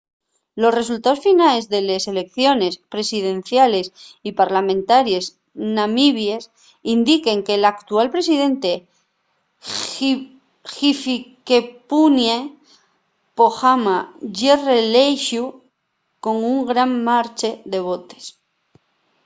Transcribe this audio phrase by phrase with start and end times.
[0.61, 3.85] los resultaos finales de les eleiciones presidenciales
[4.27, 5.25] y parlamentaries
[5.77, 6.43] namibies
[6.95, 8.71] indiquen que l’actual presidente
[10.77, 12.37] hifikepunye
[13.37, 13.97] pohamba
[14.37, 15.45] ye reelexíu
[16.23, 18.23] con un gran marxe de votos